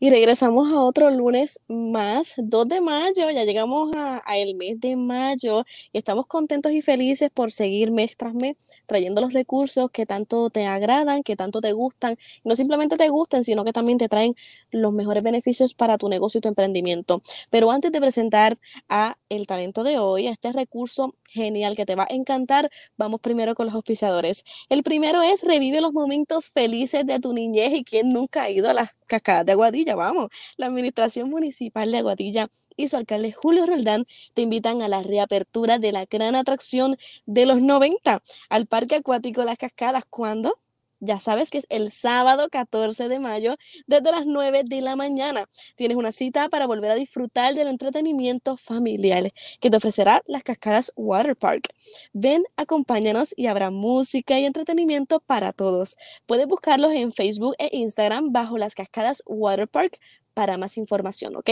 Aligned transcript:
Y 0.00 0.10
regresamos 0.10 0.68
a 0.68 0.80
otro 0.84 1.10
lunes 1.10 1.60
más, 1.66 2.34
2 2.36 2.68
de 2.68 2.80
mayo, 2.80 3.30
ya 3.30 3.44
llegamos 3.44 3.90
a, 3.96 4.22
el 4.36 4.54
mes 4.54 4.78
de 4.80 4.94
mayo 4.94 5.64
y 5.92 5.98
estamos 5.98 6.28
contentos 6.28 6.70
y 6.70 6.82
felices 6.82 7.30
por 7.32 7.50
seguir 7.50 7.90
mes 7.90 8.16
tras 8.16 8.32
mes 8.32 8.56
trayendo 8.86 9.20
los 9.20 9.32
recursos 9.32 9.90
que 9.90 10.06
tanto 10.06 10.50
te 10.50 10.66
agradan, 10.66 11.24
que 11.24 11.34
tanto 11.34 11.60
te 11.60 11.72
gustan, 11.72 12.16
no 12.44 12.54
simplemente 12.54 12.94
te 12.96 13.08
gusten, 13.08 13.42
sino 13.42 13.64
que 13.64 13.72
también 13.72 13.98
te 13.98 14.08
traen 14.08 14.36
los 14.70 14.92
mejores 14.92 15.24
beneficios 15.24 15.74
para 15.74 15.98
tu 15.98 16.08
negocio 16.08 16.38
y 16.38 16.42
tu 16.42 16.48
emprendimiento. 16.48 17.20
Pero 17.50 17.72
antes 17.72 17.90
de 17.90 18.00
presentar 18.00 18.56
a 18.88 19.16
el 19.28 19.48
talento 19.48 19.82
de 19.82 19.98
hoy, 19.98 20.28
a 20.28 20.30
este 20.30 20.52
recurso 20.52 21.16
genial 21.28 21.74
que 21.74 21.86
te 21.86 21.96
va 21.96 22.04
a 22.04 22.14
encantar, 22.14 22.70
vamos 22.96 23.20
primero 23.20 23.56
con 23.56 23.66
los 23.66 23.74
auspiciadores. 23.74 24.44
El 24.68 24.84
primero 24.84 25.22
es 25.22 25.42
revive 25.42 25.80
los 25.80 25.92
momentos 25.92 26.50
felices 26.50 27.04
de 27.04 27.18
tu 27.18 27.32
niñez 27.32 27.72
y 27.74 27.82
quien 27.82 28.10
nunca 28.10 28.42
ha 28.42 28.50
ido 28.50 28.70
a 28.70 28.74
las 28.74 28.97
cascadas 29.08 29.44
de 29.46 29.52
Aguadilla, 29.52 29.96
vamos. 29.96 30.28
La 30.56 30.66
Administración 30.66 31.28
Municipal 31.30 31.90
de 31.90 31.98
Aguadilla 31.98 32.48
y 32.76 32.88
su 32.88 32.96
alcalde 32.96 33.32
Julio 33.32 33.66
Roldán 33.66 34.06
te 34.34 34.42
invitan 34.42 34.82
a 34.82 34.88
la 34.88 35.02
reapertura 35.02 35.78
de 35.78 35.92
la 35.92 36.04
gran 36.04 36.36
atracción 36.36 36.96
de 37.26 37.46
los 37.46 37.60
90 37.60 38.22
al 38.48 38.66
Parque 38.66 38.96
Acuático 38.96 39.42
Las 39.44 39.58
Cascadas. 39.58 40.04
¿Cuándo? 40.08 40.60
Ya 41.00 41.20
sabes 41.20 41.50
que 41.50 41.58
es 41.58 41.66
el 41.68 41.92
sábado 41.92 42.48
14 42.50 43.08
de 43.08 43.20
mayo 43.20 43.56
desde 43.86 44.10
las 44.10 44.26
9 44.26 44.62
de 44.64 44.80
la 44.80 44.96
mañana. 44.96 45.48
Tienes 45.76 45.96
una 45.96 46.10
cita 46.12 46.48
para 46.48 46.66
volver 46.66 46.90
a 46.90 46.96
disfrutar 46.96 47.54
del 47.54 47.68
entretenimiento 47.68 48.56
familiar 48.56 49.30
que 49.60 49.70
te 49.70 49.76
ofrecerá 49.76 50.22
las 50.26 50.42
Cascadas 50.42 50.92
Water 50.96 51.36
Park. 51.36 51.68
Ven, 52.12 52.44
acompáñanos 52.56 53.32
y 53.36 53.46
habrá 53.46 53.70
música 53.70 54.38
y 54.38 54.44
entretenimiento 54.44 55.20
para 55.20 55.52
todos. 55.52 55.96
Puedes 56.26 56.46
buscarlos 56.46 56.92
en 56.92 57.12
Facebook 57.12 57.54
e 57.58 57.68
Instagram 57.76 58.32
bajo 58.32 58.58
las 58.58 58.74
Cascadas 58.74 59.22
Water 59.26 59.68
Park 59.68 60.00
para 60.34 60.58
más 60.58 60.78
información, 60.78 61.36
¿ok? 61.36 61.50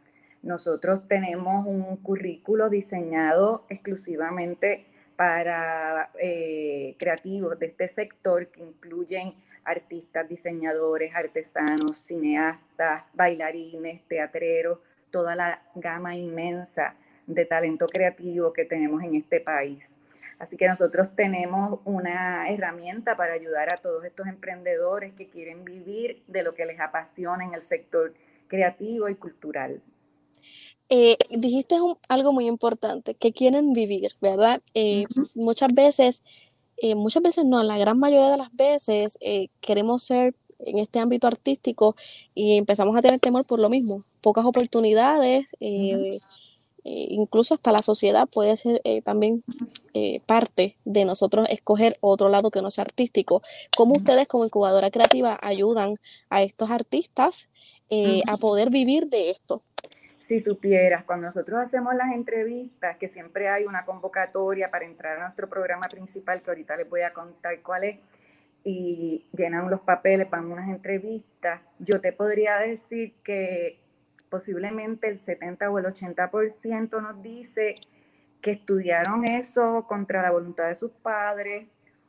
Nosotros 0.43 1.09
tenemos 1.09 1.67
un 1.67 1.97
currículo 1.97 2.69
diseñado 2.69 3.67
exclusivamente 3.69 4.87
para 5.17 6.13
eh, 6.21 6.95
creativos 7.01 7.59
de 7.59 7.67
este 7.67 7.89
sector 7.89 8.47
que 8.47 8.63
incluyen 8.63 9.35
artistas, 9.65 10.29
diseñadores, 10.29 11.15
artesanos, 11.15 11.99
cineastas, 11.99 13.05
bailarines, 13.15 14.03
teatreros, 14.09 14.79
toda 15.11 15.37
la 15.37 15.63
gama 15.75 16.17
inmensa 16.17 16.95
de 17.27 17.45
talento 17.45 17.87
creativo 17.87 18.53
que 18.53 18.65
tenemos 18.65 19.03
en 19.03 19.15
este 19.15 19.41
país. 19.41 19.97
Así 20.39 20.57
que 20.57 20.67
nosotros 20.67 21.09
tenemos 21.15 21.79
una 21.85 22.51
herramienta 22.51 23.17
para 23.17 23.35
ayudar 23.35 23.73
a 23.73 23.77
todos 23.77 24.05
estos 24.05 24.27
emprendedores 24.27 25.15
que 25.15 25.29
quieren 25.29 25.65
vivir 25.65 26.23
de 26.27 26.43
lo 26.43 26.55
que 26.55 26.67
les 26.67 26.81
apasiona 26.81 27.45
en 27.45 27.55
el 27.55 27.61
sector 27.61 28.13
creativo 28.49 29.09
y 29.09 29.15
cultural. 29.15 29.81
Eh, 30.89 31.17
dijiste 31.31 31.77
algo 32.09 32.33
muy 32.33 32.47
importante, 32.49 33.15
que 33.15 33.33
quieren 33.33 33.73
vivir, 33.73 34.13
¿verdad? 34.21 34.61
Eh, 34.75 35.05
muchas 35.35 35.73
veces 35.73 36.25
eh, 36.85 36.97
muchas 36.97 37.23
veces 37.23 37.45
no, 37.45 37.63
la 37.63 37.79
gran 37.79 37.97
mayoría 37.97 38.33
de 38.33 38.39
las 38.39 38.53
veces 38.57 39.17
eh, 39.21 39.47
queremos 39.61 40.03
ser 40.03 40.35
en 40.59 40.81
este 40.81 40.99
ámbito 40.99 41.29
artístico 41.29 41.95
y 42.35 42.57
empezamos 42.57 42.97
a 42.97 43.03
tener 43.03 43.21
temor 43.21 43.45
por 43.45 43.61
lo 43.61 43.71
mismo, 43.71 44.03
pocas 44.21 44.45
oportunidades, 44.45 45.57
eh, 45.61 46.19
incluso 46.83 47.55
hasta 47.55 47.71
la 47.71 47.83
sociedad 47.83 48.29
puede 48.29 48.57
ser 48.57 48.83
también 49.05 49.45
parte 50.27 50.77
de 50.85 51.05
nosotros 51.05 51.47
escoger 51.51 51.95
otro 52.01 52.29
lado 52.29 52.51
que 52.51 52.63
no 52.63 52.71
sea 52.73 52.83
artístico. 52.83 53.43
¿Cómo 53.77 53.93
ustedes 53.93 54.27
como 54.27 54.45
incubadora 54.45 54.91
creativa 54.91 55.39
ayudan 55.41 55.95
a 56.31 56.43
estos 56.43 56.71
artistas 56.71 57.49
a 58.27 58.37
poder 58.39 58.71
vivir 58.71 59.07
de 59.07 59.31
esto? 59.31 59.63
Si 60.33 60.41
supieras, 60.41 61.05
cuando 61.05 61.27
nosotros 61.27 61.61
hacemos 61.61 61.95
las 61.95 62.11
entrevistas, 62.11 62.97
que 62.97 63.07
siempre 63.07 63.51
hay 63.51 63.67
una 63.67 63.85
convocatoria 63.85 64.71
para 64.71 64.87
entrar 64.87 65.19
a 65.19 65.25
nuestro 65.25 65.47
programa 65.47 65.87
principal, 65.89 66.41
que 66.41 66.49
ahorita 66.49 66.75
les 66.75 66.89
voy 66.89 67.03
a 67.03 67.13
contar 67.13 67.61
cuál 67.61 67.85
es, 67.85 67.99
y 68.65 69.27
llenan 69.37 69.69
los 69.69 69.83
papeles 69.83 70.27
para 70.29 70.43
unas 70.43 70.71
entrevistas, 70.71 71.61
yo 71.79 72.01
te 72.01 72.15
podría 72.15 72.57
decir 72.57 73.13
que 73.23 73.79
posiblemente 74.31 75.07
el 75.07 75.19
70 75.19 75.71
o 75.71 75.79
el 75.79 75.85
80% 75.85 77.03
nos 77.03 77.23
dice 77.23 77.75
que 78.41 78.53
estudiaron 78.53 79.27
eso 79.27 79.85
contra 79.87 80.23
la 80.23 80.31
voluntad 80.31 80.69
de 80.69 80.77
sus 80.77 80.93
padres 80.93 81.67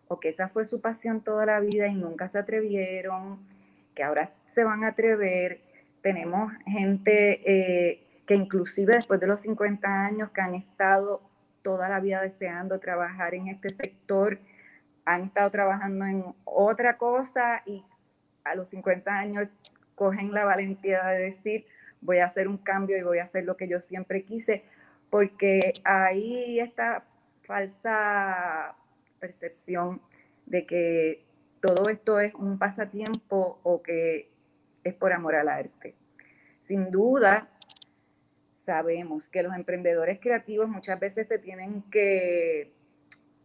o 0.07 0.21
que 0.21 0.29
esa 0.29 0.47
fue 0.47 0.63
su 0.63 0.79
pasión 0.79 1.19
toda 1.19 1.45
la 1.45 1.59
vida 1.59 1.87
y 1.87 1.95
nunca 1.95 2.29
se 2.29 2.39
atrevieron, 2.39 3.45
que 3.93 4.01
ahora 4.01 4.31
se 4.47 4.63
van 4.63 4.85
a 4.85 4.91
atrever. 4.91 5.59
Tenemos 6.01 6.53
gente 6.65 7.41
eh, 7.45 8.02
que 8.25 8.35
inclusive 8.35 8.95
después 8.95 9.19
de 9.19 9.27
los 9.27 9.41
50 9.41 9.87
años 9.87 10.31
que 10.31 10.41
han 10.41 10.55
estado 10.55 11.21
toda 11.61 11.89
la 11.89 11.99
vida 11.99 12.21
deseando 12.21 12.79
trabajar 12.79 13.33
en 13.33 13.47
este 13.47 13.69
sector, 13.69 14.39
han 15.05 15.23
estado 15.25 15.51
trabajando 15.51 16.05
en 16.05 16.35
otra 16.45 16.97
cosa 16.97 17.61
y 17.65 17.83
a 18.43 18.55
los 18.55 18.69
50 18.69 19.11
años 19.11 19.47
cogen 19.95 20.33
la 20.33 20.45
valentía 20.45 21.03
de 21.03 21.19
decir, 21.19 21.65
voy 22.01 22.19
a 22.19 22.25
hacer 22.25 22.47
un 22.47 22.57
cambio 22.57 22.97
y 22.97 23.03
voy 23.03 23.19
a 23.19 23.23
hacer 23.23 23.45
lo 23.45 23.57
que 23.57 23.67
yo 23.67 23.81
siempre 23.81 24.23
quise, 24.23 24.63
porque 25.09 25.73
ahí 25.83 26.59
esta 26.59 27.05
falsa 27.41 28.75
percepción 29.19 30.01
de 30.45 30.65
que 30.65 31.25
todo 31.61 31.89
esto 31.89 32.19
es 32.19 32.33
un 32.33 32.57
pasatiempo 32.57 33.59
o 33.63 33.81
que 33.81 34.29
es 34.83 34.93
por 34.93 35.13
amor 35.13 35.35
al 35.35 35.47
arte. 35.47 35.95
Sin 36.59 36.91
duda, 36.91 37.49
sabemos 38.63 39.29
que 39.29 39.43
los 39.43 39.55
emprendedores 39.55 40.19
creativos 40.19 40.69
muchas 40.69 40.99
veces 40.99 41.27
se 41.27 41.37
tienen 41.37 41.83
que 41.91 42.71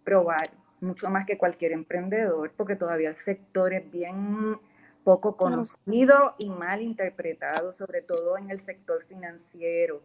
probar 0.05 0.51
mucho 0.81 1.11
más 1.11 1.27
que 1.27 1.37
cualquier 1.37 1.73
emprendedor, 1.73 2.53
porque 2.57 2.77
todavía 2.77 3.09
el 3.09 3.15
sector 3.15 3.73
es 3.75 3.91
bien 3.91 4.59
poco 5.05 5.37
conocido 5.37 6.35
y 6.39 6.51
mal 6.51 6.83
interpretado, 6.83 7.73
sobre 7.73 8.03
todo 8.03 8.39
en 8.39 8.51
el 8.51 8.61
sector 8.61 9.03
financiero. 9.05 10.03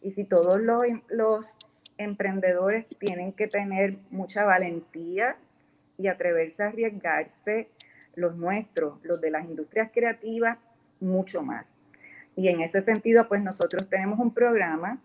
Y 0.00 0.12
si 0.12 0.24
todos 0.24 0.60
los, 0.60 0.82
los 1.08 1.58
emprendedores 1.96 2.86
tienen 2.98 3.32
que 3.32 3.46
tener 3.46 3.98
mucha 4.10 4.44
valentía 4.44 5.36
y 5.96 6.08
atreverse 6.08 6.62
a 6.62 6.68
arriesgarse, 6.68 7.68
los 8.14 8.36
nuestros, 8.36 8.98
los 9.02 9.20
de 9.20 9.30
las 9.30 9.44
industrias 9.44 9.90
creativas, 9.92 10.58
mucho 11.00 11.42
más. 11.42 11.78
Y 12.38 12.46
en 12.46 12.60
ese 12.60 12.80
sentido, 12.80 13.26
pues 13.26 13.42
nosotros 13.42 13.88
tenemos 13.90 14.20
un 14.20 14.32
programa 14.32 15.00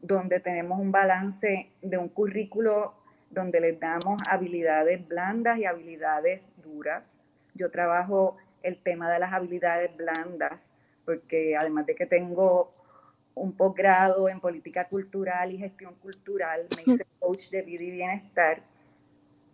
donde 0.00 0.40
tenemos 0.40 0.80
un 0.80 0.90
balance 0.90 1.70
de 1.80 1.96
un 1.96 2.08
currículo 2.08 2.94
donde 3.30 3.60
les 3.60 3.78
damos 3.78 4.20
habilidades 4.28 5.06
blandas 5.06 5.60
y 5.60 5.64
habilidades 5.64 6.48
duras. 6.56 7.22
Yo 7.54 7.70
trabajo 7.70 8.36
el 8.64 8.78
tema 8.78 9.08
de 9.12 9.20
las 9.20 9.32
habilidades 9.32 9.96
blandas 9.96 10.72
porque 11.04 11.56
además 11.56 11.86
de 11.86 11.94
que 11.94 12.04
tengo 12.04 12.74
un 13.36 13.52
posgrado 13.52 14.28
en 14.28 14.40
política 14.40 14.84
cultural 14.90 15.52
y 15.52 15.58
gestión 15.58 15.94
cultural, 15.94 16.66
me 16.76 16.94
hice 16.94 17.06
coach 17.20 17.48
de 17.50 17.62
vida 17.62 17.84
y 17.84 17.90
bienestar, 17.92 18.60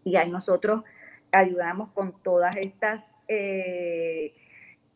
y 0.02 0.16
ahí 0.16 0.30
nosotros 0.30 0.82
ayudamos 1.30 1.90
con 1.90 2.22
todas 2.22 2.56
estas 2.56 3.12
eh, 3.28 4.32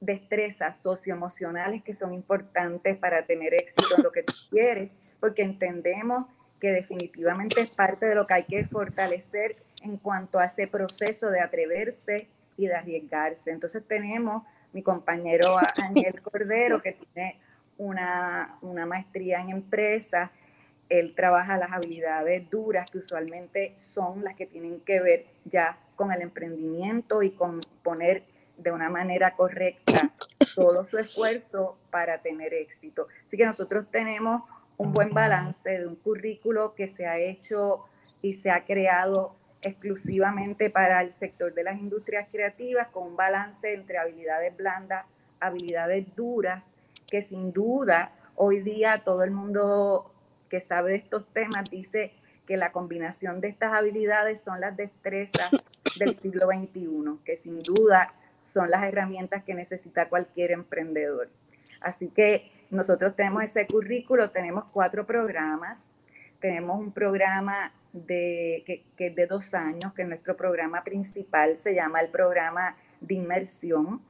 destrezas 0.03 0.81
socioemocionales 0.83 1.85
que 1.85 1.95
son 1.95 2.13
importantes 2.13 2.97
para 2.99 3.25
tener 3.25 3.55
éxito 3.55 3.95
en 3.97 4.03
lo 4.03 4.11
que 4.11 4.25
tú 4.25 4.35
quieres, 4.51 4.91
porque 5.21 5.43
entendemos 5.43 6.25
que 6.59 6.73
definitivamente 6.73 7.61
es 7.61 7.71
parte 7.71 8.07
de 8.07 8.17
lo 8.17 8.27
que 8.27 8.35
hay 8.35 8.45
que 8.45 8.65
fortalecer 8.65 9.57
en 9.85 9.97
cuanto 9.99 10.41
a 10.41 10.47
ese 10.47 10.67
proceso 10.67 11.31
de 11.31 11.41
atreverse 11.41 12.27
y 12.57 12.67
de 12.67 12.75
arriesgarse. 12.75 13.53
Entonces 13.53 13.85
tenemos 13.87 14.43
mi 14.73 14.83
compañero 14.83 15.57
Ángel 15.77 16.21
Cordero, 16.23 16.83
que 16.83 16.93
tiene 16.93 17.39
una, 17.79 18.59
una 18.61 18.85
maestría 18.87 19.41
en 19.41 19.51
empresa. 19.51 20.33
Él 20.89 21.15
trabaja 21.15 21.57
las 21.57 21.71
habilidades 21.71 22.51
duras, 22.51 22.91
que 22.91 22.99
usualmente 22.99 23.77
son 23.95 24.25
las 24.25 24.35
que 24.35 24.47
tienen 24.47 24.81
que 24.81 25.01
ver 25.01 25.27
ya 25.45 25.79
con 25.95 26.11
el 26.11 26.23
emprendimiento 26.23 27.23
y 27.23 27.31
con 27.31 27.61
poner 27.85 28.25
de 28.63 28.73
una 28.73 28.89
manera 28.89 29.35
correcta 29.35 30.13
todo 30.55 30.85
su 30.85 30.99
esfuerzo 30.99 31.75
para 31.91 32.19
tener 32.19 32.55
éxito. 32.55 33.09
Así 33.25 33.37
que 33.37 33.47
nosotros 33.47 33.87
tenemos 33.91 34.43
un 34.77 34.93
buen 34.93 35.11
balance 35.11 35.69
de 35.69 35.87
un 35.87 35.97
currículo 35.97 36.75
que 36.75 36.89
se 36.89 37.07
ha 37.07 37.19
hecho 37.19 37.85
y 38.23 38.35
se 38.35 38.51
ha 38.51 38.63
creado 38.63 39.37
exclusivamente 39.63 40.71
para 40.71 41.03
el 41.03 41.13
sector 41.13 41.55
de 41.55 41.63
las 41.63 41.79
industrias 41.79 42.29
creativas, 42.31 42.89
con 42.89 43.09
un 43.09 43.17
balance 43.17 43.73
entre 43.73 43.99
habilidades 43.99 44.57
blandas, 44.57 45.07
habilidades 45.41 46.15
duras, 46.17 46.73
que 47.07 47.23
sin 47.23 47.53
duda 47.53 48.13
hoy 48.35 48.61
día 48.61 49.03
todo 49.05 49.23
el 49.23 49.31
mundo 49.31 50.13
que 50.49 50.61
sabe 50.61 50.91
de 50.93 50.97
estos 50.97 51.27
temas 51.33 51.71
dice 51.71 52.13
que 52.47 52.57
la 52.57 52.73
combinación 52.73 53.41
de 53.41 53.49
estas 53.49 53.73
habilidades 53.73 54.41
son 54.41 54.61
las 54.61 54.77
destrezas 54.77 55.51
del 55.99 56.15
siglo 56.15 56.47
XXI, 56.47 57.19
que 57.25 57.37
sin 57.37 57.63
duda 57.63 58.15
son 58.43 58.71
las 58.71 58.85
herramientas 58.85 59.45
que 59.45 59.55
necesita 59.55 60.09
cualquier 60.09 60.53
emprendedor. 60.53 61.31
Así 61.81 62.09
que 62.09 62.51
nosotros 62.71 63.15
tenemos 63.17 63.43
ese 63.43 63.67
currículo, 63.67 64.31
tenemos 64.31 64.65
cuatro 64.73 65.07
programas, 65.07 65.89
tenemos 66.41 66.79
un 66.79 66.93
programa 66.93 67.73
de, 67.93 68.63
que, 68.67 68.85
es 68.97 69.15
de 69.15 69.27
dos 69.27 69.55
años, 69.55 69.93
que 69.95 70.05
nuestro 70.05 70.37
programa 70.37 70.83
principal 70.83 71.57
se 71.57 71.75
llama 71.75 72.01
el 72.01 72.09
programa 72.09 72.77
de 73.01 73.15
inmersión. 73.15 74.01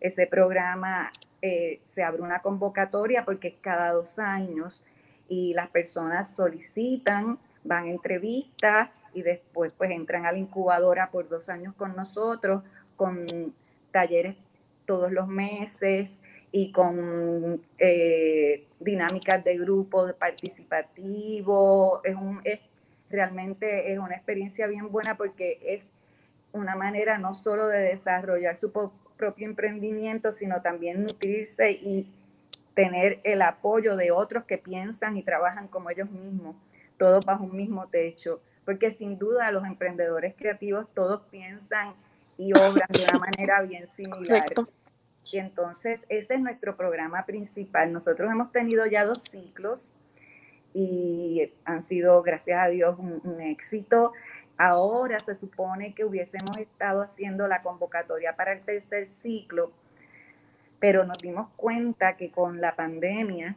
Ese 0.00 0.26
programa 0.26 1.10
eh, 1.40 1.80
se 1.84 2.02
abre 2.02 2.22
una 2.22 2.40
convocatoria 2.40 3.24
porque 3.24 3.48
es 3.48 3.54
cada 3.60 3.92
dos 3.92 4.18
años 4.18 4.84
y 5.28 5.54
las 5.54 5.68
personas 5.68 6.34
solicitan, 6.36 7.38
van 7.64 7.84
a 7.84 7.90
entrevistas 7.90 8.90
y 9.14 9.22
después 9.22 9.74
pues 9.74 9.90
entran 9.90 10.26
a 10.26 10.32
la 10.32 10.38
incubadora 10.38 11.10
por 11.10 11.28
dos 11.28 11.48
años 11.48 11.74
con 11.74 11.96
nosotros, 11.96 12.62
con 12.96 13.26
talleres 13.92 14.36
todos 14.86 15.12
los 15.12 15.28
meses 15.28 16.20
y 16.50 16.72
con 16.72 17.62
eh, 17.78 18.66
dinámicas 18.80 19.42
de 19.44 19.56
grupo 19.58 20.12
participativo. 20.18 22.00
Es, 22.04 22.14
un, 22.14 22.40
es 22.44 22.60
realmente 23.10 23.92
es 23.92 23.98
una 23.98 24.16
experiencia 24.16 24.66
bien 24.66 24.90
buena 24.90 25.16
porque 25.16 25.60
es 25.64 25.88
una 26.52 26.76
manera 26.76 27.18
no 27.18 27.34
solo 27.34 27.68
de 27.68 27.78
desarrollar 27.78 28.56
su 28.56 28.72
propio 28.72 29.46
emprendimiento, 29.46 30.32
sino 30.32 30.60
también 30.60 31.02
nutrirse 31.02 31.70
y 31.70 32.12
tener 32.74 33.20
el 33.24 33.42
apoyo 33.42 33.96
de 33.96 34.10
otros 34.10 34.44
que 34.44 34.58
piensan 34.58 35.16
y 35.16 35.22
trabajan 35.22 35.68
como 35.68 35.90
ellos 35.90 36.10
mismos, 36.10 36.56
todos 36.98 37.24
bajo 37.24 37.44
un 37.44 37.56
mismo 37.56 37.88
techo. 37.88 38.40
Porque 38.64 38.90
sin 38.90 39.18
duda 39.18 39.50
los 39.50 39.64
emprendedores 39.64 40.34
creativos 40.36 40.86
todos 40.94 41.22
piensan 41.30 41.94
y 42.46 42.52
obran 42.52 42.88
de 42.88 43.04
una 43.04 43.18
manera 43.36 43.62
bien 43.62 43.86
similar. 43.86 44.44
Y 45.30 45.38
entonces 45.38 46.04
ese 46.08 46.34
es 46.34 46.40
nuestro 46.40 46.76
programa 46.76 47.24
principal. 47.24 47.92
Nosotros 47.92 48.30
hemos 48.30 48.50
tenido 48.50 48.86
ya 48.86 49.04
dos 49.04 49.22
ciclos 49.22 49.92
y 50.74 51.52
han 51.64 51.82
sido, 51.82 52.22
gracias 52.22 52.60
a 52.60 52.68
Dios, 52.68 52.98
un, 52.98 53.40
éxito. 53.40 54.12
Ahora 54.56 55.20
se 55.20 55.34
supone 55.34 55.94
que 55.94 56.04
hubiésemos 56.04 56.56
estado 56.56 57.02
haciendo 57.02 57.46
la 57.46 57.62
convocatoria 57.62 58.34
para 58.34 58.52
el 58.52 58.62
tercer 58.62 59.06
ciclo, 59.06 59.72
pero 60.80 61.04
nos 61.04 61.18
dimos 61.18 61.48
cuenta 61.56 62.16
que 62.16 62.30
con 62.30 62.60
la 62.60 62.74
pandemia 62.74 63.56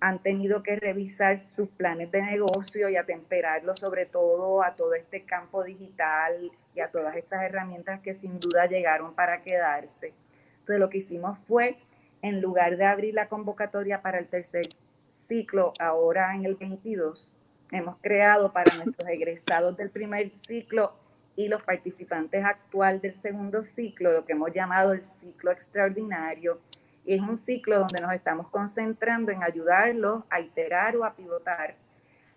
han 0.00 0.18
tenido 0.20 0.62
que 0.62 0.76
revisar 0.76 1.38
sus 1.54 1.68
planes 1.68 2.10
de 2.10 2.22
negocio 2.22 2.88
y 2.88 2.96
atemperarlo 2.96 3.76
sobre 3.76 4.06
todo 4.06 4.62
a 4.62 4.74
todo 4.74 4.94
este 4.94 5.24
campo 5.24 5.62
digital 5.62 6.50
y 6.74 6.80
a 6.80 6.90
todas 6.90 7.16
estas 7.16 7.42
herramientas 7.42 8.00
que 8.00 8.14
sin 8.14 8.38
duda 8.38 8.66
llegaron 8.66 9.14
para 9.14 9.42
quedarse. 9.42 10.12
Entonces 10.60 10.78
lo 10.78 10.90
que 10.90 10.98
hicimos 10.98 11.38
fue, 11.40 11.78
en 12.22 12.40
lugar 12.40 12.76
de 12.76 12.84
abrir 12.84 13.14
la 13.14 13.28
convocatoria 13.28 14.02
para 14.02 14.18
el 14.18 14.28
tercer 14.28 14.68
ciclo, 15.08 15.72
ahora 15.78 16.34
en 16.34 16.44
el 16.44 16.54
22, 16.54 17.32
hemos 17.72 17.96
creado 18.00 18.52
para 18.52 18.72
nuestros 18.74 19.08
egresados 19.08 19.76
del 19.76 19.90
primer 19.90 20.30
ciclo 20.34 20.92
y 21.36 21.48
los 21.48 21.62
participantes 21.62 22.44
actual 22.44 23.00
del 23.00 23.14
segundo 23.14 23.62
ciclo, 23.62 24.12
lo 24.12 24.24
que 24.24 24.32
hemos 24.32 24.52
llamado 24.52 24.92
el 24.92 25.04
ciclo 25.04 25.50
extraordinario. 25.50 26.60
Y 27.04 27.14
es 27.14 27.20
un 27.20 27.36
ciclo 27.36 27.78
donde 27.78 28.00
nos 28.00 28.12
estamos 28.12 28.48
concentrando 28.48 29.32
en 29.32 29.42
ayudarlos 29.42 30.24
a 30.28 30.40
iterar 30.40 30.96
o 30.96 31.04
a 31.04 31.14
pivotar. 31.14 31.76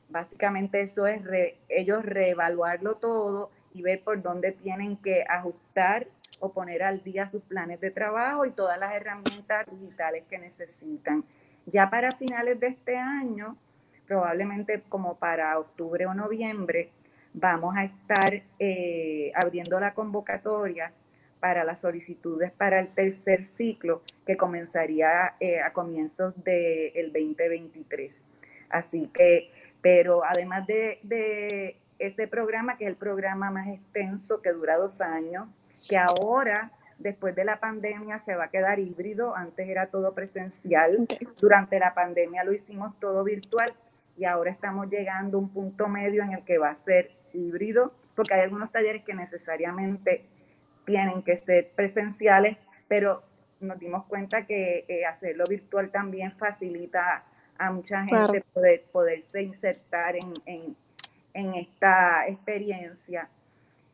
Básicamente 0.09 0.81
eso 0.81 1.05
es 1.05 1.21
ellos 1.67 2.05
reevaluarlo 2.05 2.95
todo 2.95 3.51
y 3.73 3.81
ver 3.81 4.01
por 4.01 4.21
dónde 4.21 4.51
tienen 4.51 4.97
que 4.97 5.23
ajustar 5.27 6.07
o 6.39 6.51
poner 6.51 6.83
al 6.83 7.03
día 7.03 7.27
sus 7.27 7.41
planes 7.43 7.79
de 7.79 7.91
trabajo 7.91 8.45
y 8.45 8.51
todas 8.51 8.79
las 8.79 8.93
herramientas 8.93 9.65
digitales 9.71 10.23
que 10.29 10.37
necesitan. 10.37 11.23
Ya 11.65 11.89
para 11.89 12.11
finales 12.11 12.59
de 12.59 12.67
este 12.67 12.97
año, 12.97 13.57
probablemente 14.07 14.81
como 14.89 15.15
para 15.15 15.57
octubre 15.57 16.05
o 16.05 16.13
noviembre, 16.13 16.89
vamos 17.33 17.75
a 17.75 17.85
estar 17.85 18.43
eh, 18.59 19.31
abriendo 19.35 19.79
la 19.79 19.93
convocatoria 19.93 20.91
para 21.39 21.65
las 21.65 21.81
solicitudes 21.81 22.53
para 22.53 22.79
el 22.79 22.87
tercer 22.93 23.43
ciclo 23.43 24.01
que 24.25 24.37
comenzaría 24.37 25.35
eh, 25.41 25.59
a 25.59 25.73
comienzos 25.73 26.33
del 26.41 27.11
2023. 27.11 28.23
Así 28.69 29.09
que, 29.13 29.51
pero 29.81 30.23
además 30.23 30.65
de, 30.67 30.99
de 31.03 31.75
ese 31.99 32.27
programa, 32.27 32.77
que 32.77 32.85
es 32.85 32.89
el 32.89 32.95
programa 32.95 33.51
más 33.51 33.67
extenso, 33.67 34.41
que 34.41 34.51
dura 34.51 34.77
dos 34.77 35.01
años, 35.01 35.47
que 35.89 35.97
ahora 35.97 36.71
después 36.97 37.35
de 37.35 37.45
la 37.45 37.59
pandemia 37.59 38.19
se 38.19 38.35
va 38.35 38.45
a 38.45 38.49
quedar 38.49 38.79
híbrido. 38.79 39.35
Antes 39.35 39.67
era 39.67 39.87
todo 39.87 40.13
presencial. 40.13 41.07
Durante 41.39 41.79
la 41.79 41.93
pandemia 41.93 42.43
lo 42.43 42.53
hicimos 42.53 42.97
todo 42.99 43.23
virtual 43.23 43.73
y 44.17 44.25
ahora 44.25 44.51
estamos 44.51 44.89
llegando 44.89 45.37
a 45.37 45.41
un 45.41 45.49
punto 45.49 45.87
medio 45.87 46.23
en 46.23 46.33
el 46.33 46.43
que 46.43 46.57
va 46.57 46.69
a 46.69 46.75
ser 46.75 47.11
híbrido, 47.33 47.93
porque 48.15 48.35
hay 48.35 48.41
algunos 48.41 48.71
talleres 48.71 49.03
que 49.03 49.13
necesariamente 49.13 50.25
tienen 50.85 51.23
que 51.23 51.35
ser 51.35 51.71
presenciales, 51.75 52.57
pero 52.87 53.23
nos 53.59 53.79
dimos 53.79 54.05
cuenta 54.05 54.45
que 54.45 54.85
eh, 54.87 55.05
hacerlo 55.05 55.45
virtual 55.49 55.89
también 55.89 56.31
facilita 56.31 57.23
a 57.57 57.71
mucha 57.71 58.03
gente 58.05 58.43
poder, 58.53 58.83
poderse 58.91 59.41
insertar 59.41 60.15
en, 60.15 60.33
en 60.45 60.75
esta 61.33 62.27
experiencia. 62.27 63.29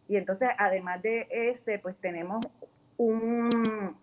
Y 0.08 0.18
entonces, 0.18 0.50
además 0.58 1.02
de 1.02 1.28
ese, 1.30 1.80
pues 1.80 1.96
tenemos 1.98 2.46
un 2.98 3.96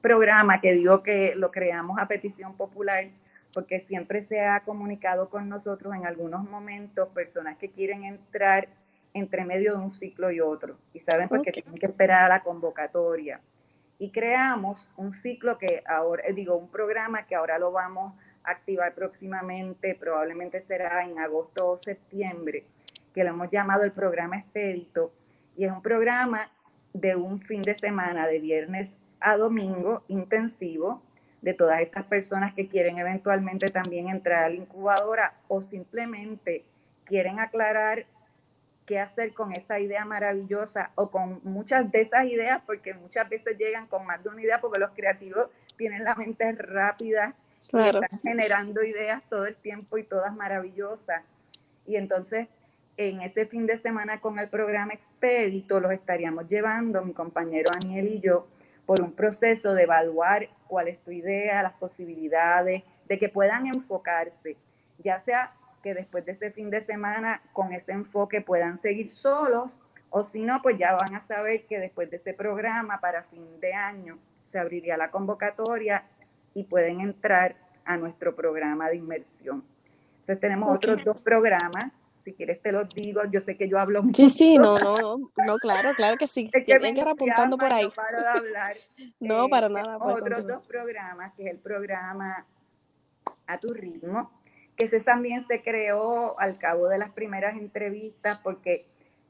programa 0.00 0.60
que 0.60 0.72
digo 0.72 1.02
que 1.02 1.34
lo 1.34 1.50
creamos 1.50 1.98
a 1.98 2.06
petición 2.06 2.56
popular, 2.56 3.08
porque 3.52 3.80
siempre 3.80 4.20
se 4.22 4.40
ha 4.40 4.60
comunicado 4.60 5.30
con 5.30 5.48
nosotros 5.48 5.94
en 5.94 6.04
algunos 6.04 6.48
momentos 6.48 7.08
personas 7.08 7.56
que 7.56 7.70
quieren 7.70 8.04
entrar 8.04 8.68
entre 9.14 9.46
medio 9.46 9.72
de 9.72 9.78
un 9.78 9.90
ciclo 9.90 10.30
y 10.30 10.40
otro, 10.40 10.76
y 10.92 10.98
saben 10.98 11.28
porque 11.28 11.50
tienen 11.50 11.74
que 11.74 11.86
esperar 11.86 12.24
a 12.24 12.28
la 12.28 12.42
convocatoria. 12.42 13.40
Y 13.98 14.10
creamos 14.10 14.90
un 14.96 15.10
ciclo 15.10 15.56
que 15.56 15.82
ahora, 15.88 16.22
digo, 16.34 16.54
un 16.54 16.68
programa 16.68 17.26
que 17.26 17.34
ahora 17.34 17.58
lo 17.58 17.72
vamos 17.72 18.12
a 18.12 18.25
activar 18.46 18.94
próximamente, 18.94 19.94
probablemente 19.94 20.60
será 20.60 21.04
en 21.04 21.18
agosto 21.18 21.68
o 21.68 21.76
septiembre, 21.76 22.64
que 23.14 23.24
lo 23.24 23.30
hemos 23.30 23.50
llamado 23.50 23.84
el 23.84 23.92
programa 23.92 24.38
Expedito, 24.38 25.12
y 25.56 25.64
es 25.64 25.72
un 25.72 25.82
programa 25.82 26.50
de 26.92 27.16
un 27.16 27.40
fin 27.40 27.62
de 27.62 27.74
semana, 27.74 28.26
de 28.26 28.38
viernes 28.38 28.96
a 29.20 29.36
domingo, 29.36 30.04
intensivo, 30.08 31.02
de 31.42 31.54
todas 31.54 31.80
estas 31.80 32.04
personas 32.04 32.54
que 32.54 32.68
quieren 32.68 32.98
eventualmente 32.98 33.68
también 33.68 34.08
entrar 34.08 34.44
a 34.44 34.48
la 34.48 34.56
incubadora 34.56 35.34
o 35.48 35.62
simplemente 35.62 36.64
quieren 37.04 37.38
aclarar 37.38 38.06
qué 38.86 38.98
hacer 39.00 39.34
con 39.34 39.52
esa 39.52 39.78
idea 39.78 40.04
maravillosa 40.04 40.90
o 40.94 41.10
con 41.10 41.40
muchas 41.44 41.90
de 41.90 42.00
esas 42.00 42.26
ideas, 42.26 42.62
porque 42.66 42.94
muchas 42.94 43.28
veces 43.28 43.58
llegan 43.58 43.86
con 43.86 44.06
más 44.06 44.22
de 44.22 44.28
una 44.28 44.42
idea, 44.42 44.60
porque 44.60 44.80
los 44.80 44.90
creativos 44.90 45.48
tienen 45.76 46.04
la 46.04 46.14
mente 46.14 46.50
rápida 46.52 47.34
están 47.72 48.20
generando 48.22 48.82
ideas 48.82 49.22
todo 49.28 49.46
el 49.46 49.56
tiempo 49.56 49.98
y 49.98 50.04
todas 50.04 50.34
maravillosas. 50.34 51.22
Y 51.86 51.96
entonces, 51.96 52.48
en 52.96 53.20
ese 53.20 53.46
fin 53.46 53.66
de 53.66 53.76
semana 53.76 54.20
con 54.20 54.38
el 54.38 54.48
programa 54.48 54.94
Expedito, 54.94 55.80
los 55.80 55.92
estaríamos 55.92 56.48
llevando, 56.48 57.02
mi 57.02 57.12
compañero 57.12 57.70
Daniel 57.72 58.08
y 58.08 58.20
yo, 58.20 58.46
por 58.86 59.00
un 59.00 59.12
proceso 59.12 59.74
de 59.74 59.82
evaluar 59.82 60.48
cuál 60.68 60.88
es 60.88 61.02
tu 61.02 61.10
idea, 61.10 61.62
las 61.62 61.74
posibilidades, 61.74 62.82
de 63.08 63.18
que 63.18 63.28
puedan 63.28 63.66
enfocarse, 63.66 64.56
ya 64.98 65.18
sea 65.18 65.52
que 65.82 65.94
después 65.94 66.24
de 66.24 66.32
ese 66.32 66.50
fin 66.50 66.70
de 66.70 66.80
semana 66.80 67.40
con 67.52 67.72
ese 67.72 67.92
enfoque 67.92 68.40
puedan 68.40 68.76
seguir 68.76 69.10
solos 69.10 69.80
o 70.10 70.24
si 70.24 70.42
no, 70.42 70.62
pues 70.62 70.78
ya 70.78 70.94
van 70.94 71.14
a 71.14 71.20
saber 71.20 71.66
que 71.66 71.78
después 71.78 72.10
de 72.10 72.16
ese 72.16 72.32
programa 72.32 73.00
para 73.00 73.22
fin 73.24 73.60
de 73.60 73.74
año 73.74 74.18
se 74.42 74.58
abriría 74.58 74.96
la 74.96 75.10
convocatoria 75.10 76.04
y 76.56 76.64
pueden 76.64 77.02
entrar 77.02 77.54
a 77.84 77.98
nuestro 77.98 78.34
programa 78.34 78.88
de 78.88 78.96
inmersión. 78.96 79.62
Entonces 80.20 80.40
tenemos 80.40 80.74
otros 80.74 81.04
dos 81.04 81.20
programas, 81.20 82.06
si 82.16 82.32
quieres 82.32 82.62
te 82.62 82.72
los 82.72 82.88
digo, 82.88 83.20
yo 83.30 83.40
sé 83.40 83.58
que 83.58 83.68
yo 83.68 83.78
hablo 83.78 84.02
mucho. 84.02 84.22
Sí, 84.22 84.30
sí, 84.30 84.58
no, 84.58 84.74
no, 84.82 85.18
no, 85.44 85.58
claro, 85.58 85.92
claro 85.94 86.16
que 86.16 86.26
sí, 86.26 86.50
tienen 86.64 86.94
que 86.94 87.02
ir 87.02 87.08
apuntando 87.08 87.58
por 87.58 87.70
ahí. 87.70 87.84
No 87.84 87.90
paro 87.90 88.20
de 88.20 88.26
hablar. 88.26 88.76
no, 89.20 89.48
para 89.50 89.68
nada. 89.68 89.98
Otros 89.98 90.46
dos 90.46 90.66
programas, 90.66 91.34
que 91.34 91.44
es 91.44 91.50
el 91.50 91.58
programa 91.58 92.46
A 93.46 93.60
tu 93.60 93.74
ritmo, 93.74 94.32
que 94.76 94.84
ese 94.84 94.98
también 95.00 95.42
se 95.42 95.62
creó 95.62 96.40
al 96.40 96.56
cabo 96.56 96.88
de 96.88 96.96
las 96.96 97.10
primeras 97.10 97.54
entrevistas 97.58 98.40
porque 98.42 98.86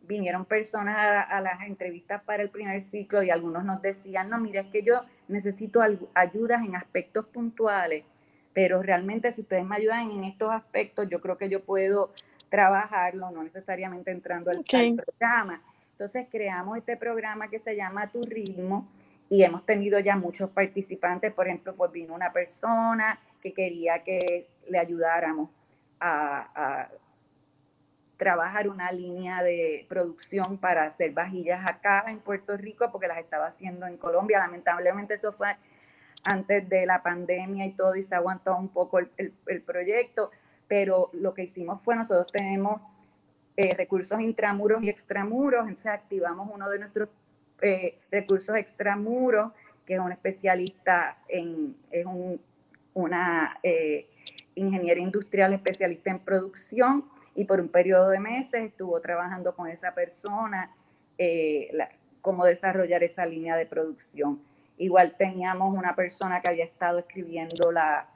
vinieron 0.06 0.44
personas 0.44 0.96
a, 1.28 1.40
las 1.40 1.60
entrevistas 1.62 2.22
para 2.22 2.42
el 2.42 2.50
primer 2.50 2.80
ciclo 2.80 3.22
y 3.22 3.30
algunos 3.30 3.64
nos 3.64 3.82
decían, 3.82 4.30
no, 4.30 4.38
mira, 4.38 4.62
es 4.62 4.66
que 4.68 4.82
yo 4.82 5.02
necesito 5.28 5.80
ayudas 6.14 6.64
en 6.64 6.76
aspectos 6.76 7.26
puntuales, 7.26 8.04
pero 8.52 8.82
realmente 8.82 9.30
si 9.32 9.42
ustedes 9.42 9.64
me 9.64 9.76
ayudan 9.76 10.10
en 10.10 10.24
estos 10.24 10.50
aspectos, 10.50 11.08
yo 11.08 11.20
creo 11.20 11.36
que 11.36 11.48
yo 11.48 11.62
puedo 11.64 12.12
trabajarlo, 12.48 13.30
no 13.30 13.42
necesariamente 13.42 14.10
entrando 14.10 14.50
al, 14.50 14.58
al 14.58 14.94
programa. 14.94 15.62
Entonces 15.92 16.26
creamos 16.30 16.78
este 16.78 16.96
programa 16.96 17.48
que 17.48 17.58
se 17.58 17.74
llama 17.74 18.10
Tu 18.10 18.22
Ritmo 18.22 18.88
y 19.28 19.42
hemos 19.42 19.64
tenido 19.66 19.98
ya 19.98 20.16
muchos 20.16 20.50
participantes, 20.50 21.32
por 21.32 21.46
ejemplo, 21.48 21.74
pues 21.74 21.90
vino 21.90 22.14
una 22.14 22.32
persona 22.32 23.18
que 23.42 23.52
quería 23.52 24.04
que 24.04 24.46
le 24.68 24.78
ayudáramos 24.78 25.50
a, 26.00 26.88
trabajar 28.16 28.68
una 28.68 28.90
línea 28.92 29.42
de 29.42 29.86
producción 29.88 30.58
para 30.58 30.84
hacer 30.84 31.12
vajillas 31.12 31.68
acá 31.68 32.04
en 32.08 32.20
Puerto 32.20 32.56
Rico, 32.56 32.90
porque 32.90 33.08
las 33.08 33.18
estaba 33.18 33.46
haciendo 33.46 33.86
en 33.86 33.96
Colombia. 33.96 34.38
Lamentablemente 34.38 35.14
eso 35.14 35.32
fue 35.32 35.56
antes 36.24 36.68
de 36.68 36.86
la 36.86 37.02
pandemia 37.02 37.66
y 37.66 37.72
todo, 37.72 37.94
y 37.94 38.02
se 38.02 38.14
aguantó 38.14 38.56
un 38.56 38.68
poco 38.68 38.98
el, 38.98 39.62
proyecto, 39.64 40.30
pero 40.66 41.10
lo 41.12 41.34
que 41.34 41.44
hicimos 41.44 41.80
fue, 41.82 41.94
nosotros 41.94 42.32
tenemos 42.32 42.80
eh, 43.56 43.74
recursos 43.76 44.20
intramuros 44.20 44.82
y 44.82 44.88
extramuros, 44.88 45.60
entonces 45.62 45.86
activamos 45.86 46.50
uno 46.52 46.68
de 46.68 46.78
nuestros 46.80 47.08
eh, 47.60 47.98
recursos 48.10 48.56
extramuros, 48.56 49.52
que 49.84 49.94
es 49.94 50.00
un 50.00 50.10
especialista 50.10 51.18
en, 51.28 51.76
es 51.92 52.04
un, 52.04 52.40
una 52.94 53.58
eh, 53.62 54.08
ingeniera 54.56 55.00
industrial 55.00 55.52
especialista 55.52 56.10
en 56.10 56.18
producción 56.18 57.04
y 57.36 57.44
por 57.44 57.60
un 57.60 57.68
periodo 57.68 58.08
de 58.08 58.18
meses 58.18 58.64
estuvo 58.64 59.00
trabajando 59.00 59.54
con 59.54 59.68
esa 59.68 59.94
persona 59.94 60.74
eh, 61.18 61.70
cómo 62.22 62.44
desarrollar 62.44 63.04
esa 63.04 63.26
línea 63.26 63.56
de 63.56 63.66
producción. 63.66 64.42
Igual 64.78 65.14
teníamos 65.16 65.72
una 65.74 65.94
persona 65.94 66.40
que 66.40 66.48
había 66.48 66.64
estado 66.64 66.98
escribiendo 66.98 67.70
la 67.70 68.08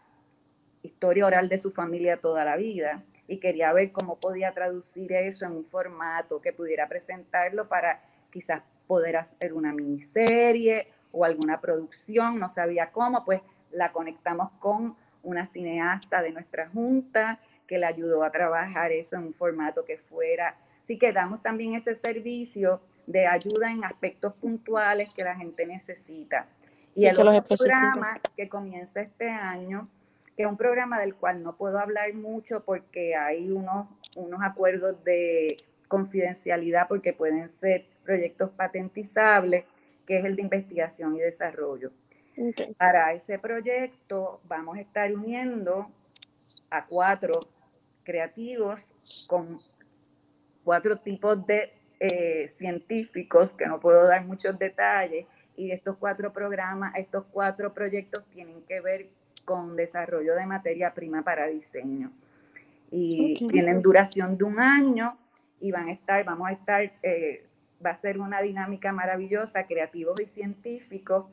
historia 0.82 1.26
oral 1.26 1.48
de 1.48 1.58
su 1.58 1.70
familia 1.70 2.16
toda 2.16 2.44
la 2.44 2.56
vida 2.56 3.04
y 3.28 3.38
quería 3.38 3.72
ver 3.72 3.92
cómo 3.92 4.18
podía 4.18 4.52
traducir 4.52 5.12
eso 5.12 5.44
en 5.44 5.52
un 5.52 5.64
formato 5.64 6.40
que 6.40 6.52
pudiera 6.52 6.88
presentarlo 6.88 7.68
para 7.68 8.02
quizás 8.30 8.62
poder 8.86 9.18
hacer 9.18 9.52
una 9.52 9.72
miniserie 9.72 10.88
o 11.12 11.24
alguna 11.24 11.60
producción, 11.60 12.38
no 12.38 12.48
sabía 12.48 12.90
cómo, 12.90 13.24
pues 13.24 13.42
la 13.70 13.92
conectamos 13.92 14.50
con 14.58 14.96
una 15.22 15.44
cineasta 15.44 16.22
de 16.22 16.32
nuestra 16.32 16.68
junta 16.68 17.38
que 17.70 17.78
le 17.78 17.86
ayudó 17.86 18.24
a 18.24 18.32
trabajar 18.32 18.90
eso 18.90 19.14
en 19.14 19.26
un 19.26 19.32
formato 19.32 19.84
que 19.84 19.96
fuera. 19.96 20.56
Así 20.80 20.98
que 20.98 21.12
damos 21.12 21.40
también 21.40 21.76
ese 21.76 21.94
servicio 21.94 22.80
de 23.06 23.28
ayuda 23.28 23.70
en 23.70 23.84
aspectos 23.84 24.34
puntuales 24.40 25.08
que 25.14 25.22
la 25.22 25.36
gente 25.36 25.64
necesita. 25.64 26.48
Y 26.96 27.06
el 27.06 27.16
otro 27.16 27.44
programa 27.46 28.20
que 28.36 28.48
comienza 28.48 29.00
este 29.00 29.28
año, 29.30 29.84
que 30.36 30.42
es 30.42 30.48
un 30.48 30.56
programa 30.56 30.98
del 30.98 31.14
cual 31.14 31.44
no 31.44 31.56
puedo 31.56 31.78
hablar 31.78 32.12
mucho 32.12 32.64
porque 32.64 33.14
hay 33.14 33.48
unos, 33.52 33.86
unos 34.16 34.40
acuerdos 34.42 35.04
de 35.04 35.56
confidencialidad 35.86 36.88
porque 36.88 37.12
pueden 37.12 37.48
ser 37.48 37.86
proyectos 38.02 38.50
patentizables, 38.50 39.64
que 40.04 40.18
es 40.18 40.24
el 40.24 40.34
de 40.34 40.42
investigación 40.42 41.14
y 41.14 41.20
desarrollo. 41.20 41.92
Para 42.76 43.12
ese 43.12 43.38
proyecto 43.38 44.40
vamos 44.48 44.76
a 44.76 44.80
estar 44.80 45.12
uniendo 45.14 45.88
a 46.68 46.84
cuatro 46.86 47.38
creativos 48.04 48.87
con 49.26 49.59
cuatro 50.64 50.97
tipos 50.97 51.47
de 51.47 51.73
eh, 51.99 52.49
científicos, 52.49 53.52
que 53.52 53.66
no 53.66 53.80
puedo 53.80 54.07
dar 54.07 54.25
muchos 54.25 54.59
detalles, 54.59 55.26
y 55.57 55.73
estos 55.73 55.97
cuatro 55.99 56.33
programas, 56.33 56.95
estos 56.97 57.25
cuatro 57.30 57.75
proyectos 57.75 58.25
tienen 58.30 58.62
que 58.62 58.80
ver 58.80 59.09
con 59.45 59.76
desarrollo 59.76 60.35
de 60.35 60.47
materia 60.47 60.95
prima 60.95 61.23
para 61.23 61.47
diseño. 61.47 62.12
Y 62.90 63.35
tienen 63.49 63.83
duración 63.83 64.37
de 64.37 64.45
un 64.45 64.59
año 64.59 65.16
y 65.61 65.71
van 65.71 65.88
a 65.88 65.92
estar, 65.92 66.25
vamos 66.25 66.49
a 66.49 66.52
estar, 66.52 66.92
eh, 67.02 67.47
va 67.85 67.90
a 67.90 67.95
ser 67.95 68.19
una 68.19 68.40
dinámica 68.40 68.92
maravillosa, 68.92 69.66
creativos 69.66 70.21
y 70.21 70.26
científicos, 70.26 71.26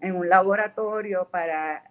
en 0.00 0.16
un 0.16 0.28
laboratorio 0.28 1.28
para 1.30 1.84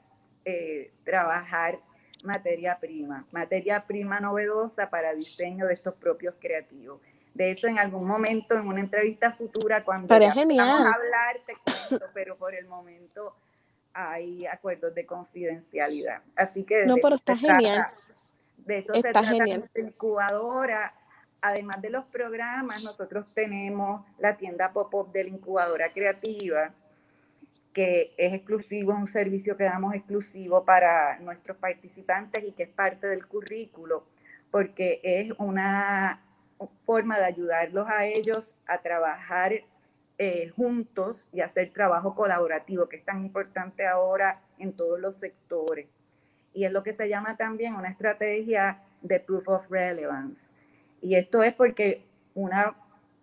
eh, 0.44 0.91
trabajar 1.03 1.80
materia 2.23 2.77
prima, 2.79 3.25
materia 3.31 3.85
prima 3.85 4.19
novedosa 4.19 4.89
para 4.89 5.13
diseño 5.13 5.67
de 5.67 5.73
estos 5.73 5.95
propios 5.95 6.35
creativos. 6.39 6.99
De 7.33 7.51
eso 7.51 7.67
en 7.67 7.79
algún 7.79 8.05
momento, 8.05 8.55
en 8.55 8.67
una 8.67 8.81
entrevista 8.81 9.31
futura, 9.31 9.83
cuando 9.83 10.07
vamos 10.07 10.35
a 10.59 10.93
hablar, 10.93 11.39
te 11.45 11.53
cuento, 11.63 12.05
pero 12.13 12.35
por 12.35 12.53
el 12.53 12.67
momento 12.67 13.33
hay 13.93 14.45
acuerdos 14.45 14.93
de 14.93 15.05
confidencialidad. 15.05 16.21
Así 16.35 16.63
que 16.63 16.85
no, 16.85 16.95
pero 17.01 17.15
está 17.15 17.35
genial. 17.35 17.87
de 18.57 18.77
eso 18.79 18.93
se 18.93 19.01
trata 19.01 19.33
nuestra 19.33 19.81
incubadora. 19.81 20.93
Además 21.43 21.81
de 21.81 21.89
los 21.89 22.05
programas, 22.05 22.83
nosotros 22.83 23.33
tenemos 23.33 24.05
la 24.19 24.37
tienda 24.37 24.71
pop-up 24.71 25.11
de 25.11 25.23
la 25.23 25.29
incubadora 25.31 25.91
creativa, 25.91 26.71
que 27.73 28.13
es 28.17 28.33
exclusivo, 28.33 28.91
es 28.93 28.99
un 28.99 29.07
servicio 29.07 29.55
que 29.55 29.63
damos 29.63 29.93
exclusivo 29.93 30.65
para 30.65 31.19
nuestros 31.19 31.57
participantes 31.57 32.45
y 32.45 32.51
que 32.51 32.63
es 32.63 32.69
parte 32.69 33.07
del 33.07 33.25
currículo, 33.27 34.05
porque 34.51 34.99
es 35.03 35.31
una 35.37 36.21
forma 36.83 37.17
de 37.17 37.25
ayudarlos 37.25 37.87
a 37.89 38.05
ellos 38.05 38.53
a 38.67 38.79
trabajar 38.79 39.53
eh, 40.17 40.49
juntos 40.49 41.29
y 41.33 41.41
hacer 41.41 41.71
trabajo 41.71 42.13
colaborativo, 42.13 42.87
que 42.87 42.97
es 42.97 43.05
tan 43.05 43.23
importante 43.25 43.87
ahora 43.87 44.33
en 44.59 44.73
todos 44.73 44.99
los 44.99 45.15
sectores. 45.15 45.87
Y 46.53 46.65
es 46.65 46.71
lo 46.71 46.83
que 46.83 46.93
se 46.93 47.07
llama 47.07 47.37
también 47.37 47.75
una 47.75 47.89
estrategia 47.89 48.83
de 49.01 49.19
proof 49.19 49.47
of 49.47 49.71
relevance. 49.71 50.51
Y 51.01 51.15
esto 51.15 51.41
es 51.41 51.53
porque 51.53 52.05
una 52.35 52.75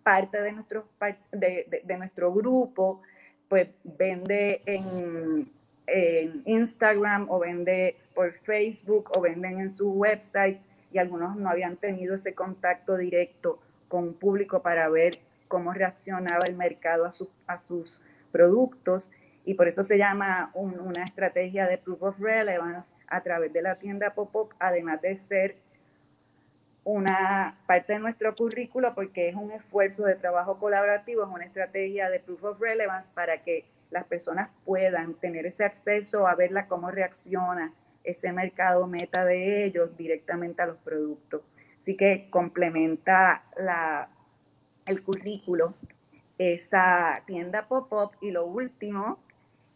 parte 0.03 0.41
de 0.41 0.51
nuestro, 0.51 0.89
de, 1.31 1.83
de 1.83 1.97
nuestro 1.97 2.33
grupo 2.33 3.03
pues 3.49 3.67
vende 3.83 4.61
en, 4.65 5.51
Instagram 6.45 7.27
o 7.31 7.39
vende 7.39 7.97
por 8.13 8.31
Facebook 8.31 9.09
o 9.17 9.21
venden 9.21 9.59
en 9.59 9.71
su 9.71 9.91
website 9.91 10.61
y 10.91 10.99
algunos 10.99 11.35
no 11.35 11.49
habían 11.49 11.77
tenido 11.77 12.13
ese 12.13 12.35
contacto 12.35 12.95
directo 12.95 13.59
con 13.87 14.03
un 14.03 14.13
público 14.13 14.61
para 14.61 14.87
ver 14.87 15.17
cómo 15.47 15.73
reaccionaba 15.73 16.45
el 16.45 16.55
mercado 16.55 17.07
a, 17.07 17.11
a 17.51 17.57
sus 17.57 17.99
productos 18.31 19.11
y 19.45 19.55
por 19.55 19.67
eso 19.67 19.83
se 19.83 19.97
llama 19.97 20.51
una 20.53 21.03
estrategia 21.03 21.65
de 21.65 21.79
proof 21.79 22.03
of 22.03 22.19
relevance 22.19 22.93
a 23.07 23.21
través 23.23 23.51
de 23.51 23.63
la 23.63 23.79
tienda 23.79 24.13
pop-up, 24.13 24.53
además 24.59 25.01
de 25.01 25.15
ser 25.15 25.55
una 26.91 27.55
parte 27.67 27.93
de 27.93 27.99
nuestro 27.99 28.35
currículo 28.35 28.95
porque 28.95 29.29
es 29.29 29.35
un 29.35 29.51
esfuerzo 29.51 30.05
de 30.05 30.15
trabajo 30.15 30.57
colaborativo, 30.57 31.23
es 31.23 31.29
una 31.29 31.45
estrategia 31.45 32.09
de 32.09 32.19
proof 32.19 32.43
of 32.43 32.59
relevance 32.59 33.11
para 33.13 33.43
que 33.43 33.65
las 33.91 34.05
personas 34.05 34.49
puedan 34.65 35.13
tener 35.15 35.45
ese 35.45 35.63
acceso 35.63 36.27
a 36.27 36.35
verla 36.35 36.67
cómo 36.67 36.89
reacciona 36.89 37.73
ese 38.03 38.31
mercado 38.31 38.87
meta 38.87 39.23
de 39.23 39.65
ellos 39.65 39.95
directamente 39.97 40.61
a 40.63 40.65
los 40.65 40.77
productos. 40.77 41.41
Así 41.77 41.95
que 41.95 42.27
complementa 42.29 43.43
la 43.55 44.09
el 44.85 45.03
currículo, 45.03 45.75
esa 46.39 47.21
tienda 47.27 47.67
pop-up 47.67 48.13
y 48.21 48.31
lo 48.31 48.47
último, 48.47 49.19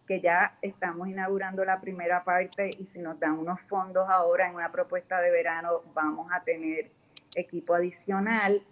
que 0.07 0.19
ya 0.19 0.57
estamos 0.63 1.07
inaugurando 1.07 1.63
la 1.63 1.79
primera 1.79 2.23
parte 2.23 2.71
y 2.79 2.87
si 2.87 2.99
nos 2.99 3.19
dan 3.19 3.37
unos 3.37 3.61
fondos 3.61 4.09
ahora 4.09 4.49
en 4.49 4.55
una 4.55 4.71
propuesta 4.71 5.21
de 5.21 5.29
verano 5.29 5.83
vamos 5.93 6.31
a 6.31 6.43
tener 6.43 6.89
equipo 7.35 7.73
adicional, 7.73 8.63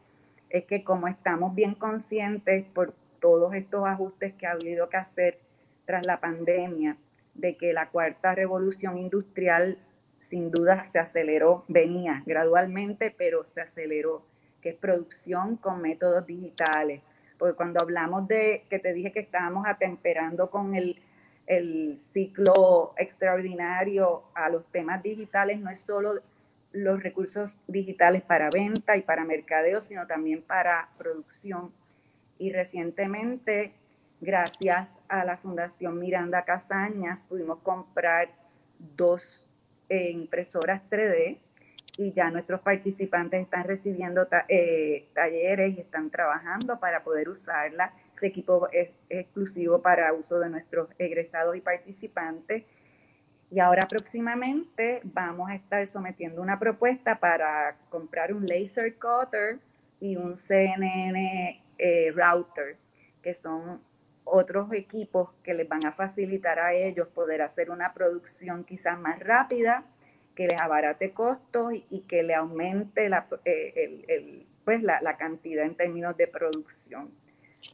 es 0.50 0.66
que 0.66 0.84
como 0.84 1.08
estamos 1.08 1.56
bien 1.56 1.76
conscientes 1.76 2.66
por 2.74 2.94
todos 3.20 3.54
estos 3.54 3.86
ajustes 3.88 4.34
que 4.34 4.48
ha 4.48 4.52
habido 4.52 4.90
que 4.90 4.98
hacer 4.98 5.40
tras 5.86 6.06
la 6.06 6.20
pandemia, 6.20 6.98
de 7.34 7.56
que 7.56 7.74
la 7.74 7.90
cuarta 7.90 8.36
revolución 8.36 8.98
industrial 8.98 9.78
sin 10.20 10.52
duda 10.52 10.84
se 10.84 11.00
aceleró, 11.00 11.66
venía 11.68 12.24
gradualmente, 12.26 13.14
pero 13.16 13.46
se 13.46 13.62
aceleró, 13.62 14.24
que 14.62 14.70
es 14.70 14.76
producción 14.76 15.58
con 15.58 15.82
métodos 15.82 16.26
digitales. 16.28 17.02
Porque 17.38 17.56
cuando 17.56 17.82
hablamos 17.82 18.28
de, 18.28 18.66
que 18.70 18.78
te 18.78 18.94
dije 18.94 19.12
que 19.12 19.22
estábamos 19.22 19.66
atemperando 19.68 20.52
con 20.52 20.76
el, 20.76 21.02
el 21.48 21.98
ciclo 21.98 22.94
extraordinario 22.98 24.24
a 24.36 24.50
los 24.50 24.66
temas 24.72 25.02
digitales, 25.02 25.60
no 25.60 25.72
es 25.72 25.80
solo 25.80 26.22
los 26.74 27.04
recursos 27.04 27.60
digitales 27.68 28.22
para 28.22 28.50
venta 28.50 28.96
y 28.98 29.02
para 29.02 29.26
mercadeo, 29.26 29.82
sino 29.82 30.08
también 30.08 30.42
para 30.42 30.90
producción. 30.98 31.72
Y 32.38 32.52
recientemente, 32.52 33.74
gracias 34.20 35.00
a 35.08 35.26
la 35.26 35.38
Fundación 35.38 36.00
Miranda 36.00 36.44
Casañas, 36.44 37.26
pudimos 37.26 37.60
comprar 37.60 38.30
dos 38.96 39.46
eh, 39.90 40.12
impresoras 40.12 40.82
3D 40.90 41.38
y 41.98 42.14
ya 42.14 42.32
nuestros 42.32 42.62
participantes 42.62 43.42
están 43.42 43.66
recibiendo 43.66 44.28
eh, 44.48 45.10
talleres 45.14 45.78
y 45.78 45.82
están 45.82 46.10
trabajando 46.10 46.80
para 46.80 47.04
poder 47.04 47.30
usarla. 47.30 47.94
Ese 48.16 48.28
equipo 48.28 48.70
es 48.72 48.90
exclusivo 49.10 49.82
para 49.82 50.14
uso 50.14 50.40
de 50.40 50.50
nuestros 50.50 50.90
egresados 50.98 51.56
y 51.56 51.62
participantes 51.62 52.64
y 53.52 53.60
ahora 53.60 53.86
próximamente 53.86 55.02
vamos 55.04 55.50
a 55.50 55.56
estar 55.56 55.86
sometiendo 55.86 56.42
una 56.42 56.58
propuesta 56.58 57.20
para 57.20 57.76
comprar 57.90 58.34
un 58.34 58.46
laser 58.46 58.96
cutter 58.96 59.60
y 60.00 60.16
un 60.16 60.38
CNN 60.38 61.62
eh, 61.78 62.14
router, 62.16 62.78
que 63.22 63.34
son 63.34 63.82
otros 64.24 64.72
equipos 64.72 65.32
que 65.44 65.54
les 65.54 65.68
van 65.68 65.86
a 65.86 65.92
facilitar 65.92 66.60
a 66.60 66.74
ellos 66.74 67.10
poder 67.10 67.42
hacer 67.42 67.70
una 67.70 67.94
producción 67.94 68.64
quizás 68.64 68.98
más 68.98 69.20
rápida, 69.20 69.84
que 70.34 70.48
les 70.48 70.60
abarate 70.62 71.12
costos 71.12 71.74
y, 71.90 72.06
que 72.08 72.24
le 72.24 72.34
aumente 72.34 73.10
la, 73.10 73.28
eh, 73.44 74.46
pues 74.64 74.82
la, 74.82 75.02
la 75.02 75.18
cantidad 75.18 75.66
en 75.66 75.76
términos 75.76 76.16
de 76.16 76.28
producción. 76.28 77.12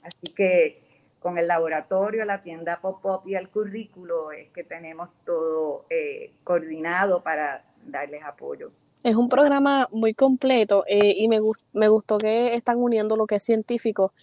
Así 0.02 0.34
que 0.34 0.87
con 1.28 1.38
el 1.38 1.46
laboratorio, 1.46 2.24
la 2.24 2.42
tienda 2.42 2.80
pop-up 2.80 3.28
y 3.28 3.36
el 3.36 3.50
currículo 3.50 4.32
es 4.32 4.50
que 4.54 4.64
tenemos 4.64 5.10
todo 5.26 5.84
eh, 5.90 6.32
coordinado 6.46 7.22
para 7.22 7.66
darles 7.86 8.24
apoyo. 8.24 8.72
Es 9.04 9.14
un 9.18 9.28
programa 9.28 9.90
muy 9.92 10.14
completo 10.14 10.86
eh, 10.88 11.16
y 11.18 11.28
me, 11.28 11.42
me 11.74 11.90
gustó 11.90 12.18
que 12.18 12.54
están 12.54 12.78
uniendo 12.78 13.18
lo 13.18 13.28
que 13.28 13.36
es 13.36 13.44
científico, 13.44 14.14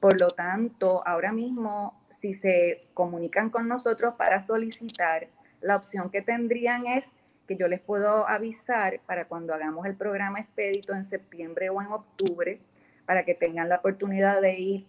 Por 0.00 0.20
lo 0.20 0.28
tanto, 0.28 1.02
ahora 1.06 1.32
mismo, 1.32 1.98
si 2.08 2.34
se 2.34 2.80
comunican 2.92 3.48
con 3.50 3.68
nosotros 3.68 4.14
para 4.16 4.40
solicitar, 4.40 5.28
la 5.60 5.76
opción 5.76 6.10
que 6.10 6.22
tendrían 6.22 6.86
es 6.86 7.12
que 7.48 7.56
yo 7.56 7.66
les 7.66 7.80
puedo 7.80 8.28
avisar 8.28 9.00
para 9.06 9.24
cuando 9.24 9.54
hagamos 9.54 9.86
el 9.86 9.96
programa 9.96 10.38
expedito 10.38 10.94
en 10.94 11.04
septiembre 11.04 11.70
o 11.70 11.80
en 11.80 11.88
octubre, 11.88 12.60
para 13.06 13.24
que 13.24 13.34
tengan 13.34 13.70
la 13.70 13.76
oportunidad 13.76 14.40
de 14.40 14.58
ir 14.58 14.86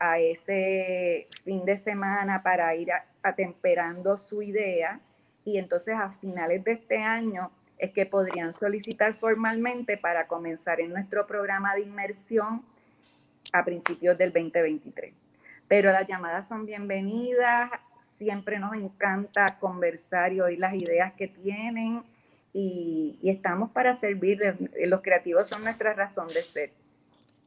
a 0.00 0.18
ese 0.18 1.28
fin 1.44 1.64
de 1.64 1.76
semana 1.76 2.42
para 2.42 2.74
ir 2.74 2.88
atemperando 3.22 4.18
su 4.18 4.42
idea 4.42 5.00
y 5.44 5.58
entonces 5.58 5.94
a 5.94 6.10
finales 6.10 6.64
de 6.64 6.72
este 6.72 6.98
año 6.98 7.50
es 7.78 7.92
que 7.92 8.06
podrían 8.06 8.52
solicitar 8.52 9.14
formalmente 9.14 9.96
para 9.96 10.26
comenzar 10.26 10.80
en 10.80 10.90
nuestro 10.90 11.26
programa 11.26 11.74
de 11.74 11.82
inmersión 11.82 12.62
a 13.52 13.64
principios 13.64 14.18
del 14.18 14.32
2023. 14.32 15.14
Pero 15.68 15.92
las 15.92 16.06
llamadas 16.06 16.48
son 16.48 16.66
bienvenidas, 16.66 17.70
siempre 18.00 18.58
nos 18.58 18.74
encanta 18.74 19.58
conversar 19.58 20.32
y 20.32 20.40
oír 20.40 20.58
las 20.58 20.74
ideas 20.74 21.12
que 21.14 21.28
tienen 21.28 22.02
y, 22.52 23.18
estamos 23.22 23.70
para 23.70 23.92
servir. 23.92 24.40
Los 24.86 25.00
creativos 25.02 25.48
son 25.48 25.64
nuestra 25.64 25.94
razón 25.94 26.26
de 26.28 26.42
ser. 26.42 26.72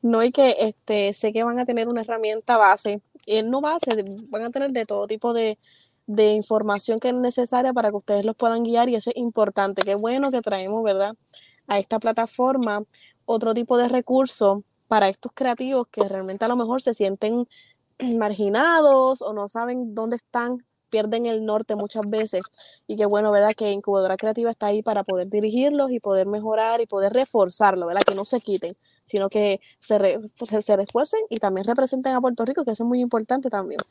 No, 0.02 0.24
y 0.24 0.32
que 0.32 0.56
este, 0.60 1.14
sé 1.14 1.32
que 1.32 1.44
van 1.44 1.60
a 1.60 1.66
tener 1.66 1.88
una 1.88 2.02
herramienta 2.02 2.58
base, 2.58 3.02
y 3.26 3.42
no 3.42 3.62
base, 3.62 4.04
van 4.28 4.44
a 4.44 4.50
tener 4.50 4.72
de 4.72 4.86
todo 4.86 5.08
tipo 5.08 5.34
de, 5.34 5.58
de 6.08 6.32
información 6.34 7.00
que 7.00 7.10
es 7.10 7.14
necesaria 7.14 7.74
para 7.74 7.90
que 7.90 7.98
ustedes 7.98 8.26
los 8.26 8.36
puedan 8.36 8.64
guiar 8.64 8.90
y 8.90 8.96
eso 8.96 9.10
es 9.10 9.18
importante. 9.18 9.84
Qué 9.84 9.96
bueno 9.96 10.32
que 10.32 10.42
traemos, 10.42 10.84
¿verdad? 10.84 11.16
A 11.68 11.80
esta 11.80 12.00
plataforma 12.00 12.84
otro 13.26 13.54
tipo 13.54 13.78
de 13.78 13.88
recursos 13.88 14.60
para 14.88 15.08
estos 15.08 15.32
creativos 15.34 15.88
que 15.88 16.08
realmente 16.08 16.46
a 16.46 16.48
lo 16.48 16.56
mejor 16.56 16.82
se 16.82 16.94
sienten 16.94 17.48
marginados 18.18 19.22
o 19.22 19.34
no 19.34 19.48
saben 19.50 19.96
dónde 19.96 20.18
están, 20.18 20.58
pierden 20.90 21.26
el 21.26 21.44
norte 21.46 21.76
muchas 21.76 22.08
veces. 22.08 22.42
Y 22.86 22.98
qué 22.98 23.06
bueno, 23.06 23.32
¿verdad? 23.32 23.54
Que 23.58 23.72
Incubadora 23.72 24.16
Creativa 24.16 24.52
está 24.52 24.68
ahí 24.68 24.84
para 24.84 25.04
poder 25.04 25.28
dirigirlos 25.28 25.92
y 25.92 26.00
poder 26.00 26.28
mejorar 26.28 26.82
y 26.82 26.86
poder 26.86 27.14
reforzarlo, 27.14 27.88
¿verdad? 27.88 28.04
Que 28.06 28.14
no 28.14 28.26
se 28.26 28.40
quiten, 28.40 28.76
sino 29.06 29.30
que 29.30 29.60
se, 29.80 30.20
se, 30.62 30.78
refuercen 30.78 31.22
y 31.30 31.38
también 31.38 31.66
representen 31.66 32.14
a 32.14 32.22
Puerto 32.22 32.46
Rico, 32.46 32.64
que 32.64 32.72
eso 32.72 32.84
es 32.84 32.88
muy 32.88 33.00
importante 33.00 33.50
también. 33.50 33.82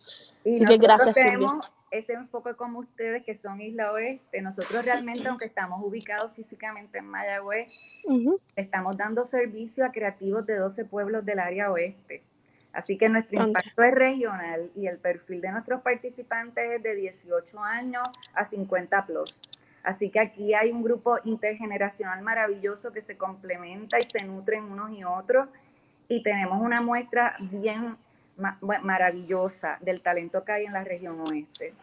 Así 0.44 0.64
que 0.64 0.76
gracias, 0.76 1.14
tenemos 1.14 1.68
ese 1.92 2.14
enfoque 2.14 2.54
como 2.54 2.80
ustedes 2.80 3.22
que 3.22 3.34
son 3.34 3.60
Isla 3.60 3.92
Oeste. 3.92 4.40
Nosotros 4.40 4.84
realmente, 4.84 5.28
aunque 5.28 5.44
estamos 5.44 5.84
ubicados 5.84 6.32
físicamente 6.32 6.98
en 6.98 7.06
Mayagüez, 7.06 7.72
estamos 8.56 8.96
dando 8.96 9.24
servicio 9.24 9.84
a 9.84 9.92
creativos 9.92 10.46
de 10.46 10.56
12 10.56 10.86
pueblos 10.86 11.24
del 11.24 11.38
área 11.38 11.70
oeste. 11.70 12.22
Así 12.72 12.96
que 12.96 13.08
nuestro 13.08 13.44
impacto 13.44 13.82
es 13.82 13.94
regional 13.94 14.70
y 14.74 14.86
el 14.86 14.98
perfil 14.98 15.40
de 15.40 15.52
nuestros 15.52 15.82
participantes 15.82 16.64
es 16.72 16.82
de 16.82 16.94
18 16.94 17.62
años 17.62 18.08
a 18.34 18.44
50 18.44 19.06
plus. 19.06 19.40
Así 19.82 20.10
que 20.10 20.20
aquí 20.20 20.54
hay 20.54 20.70
un 20.70 20.82
grupo 20.82 21.18
intergeneracional 21.24 22.22
maravilloso 22.22 22.92
que 22.92 23.00
se 23.00 23.16
complementa 23.16 23.98
y 23.98 24.04
se 24.04 24.24
nutren 24.24 24.64
unos 24.64 24.96
y 24.96 25.04
otros. 25.04 25.48
Y 26.08 26.22
tenemos 26.22 26.60
una 26.60 26.80
muestra 26.80 27.36
bien 27.40 27.96
maravillosa 28.60 29.78
del 29.80 30.00
talento 30.00 30.44
que 30.44 30.52
hay 30.52 30.64
en 30.64 30.72
la 30.72 30.84
región 30.84 31.20
oeste. 31.20 31.74